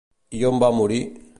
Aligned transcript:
I 0.39 0.41
on 0.51 0.57
va 0.65 0.71
morir? 0.79 1.01